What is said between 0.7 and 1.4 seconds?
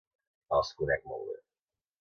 conec molt bé.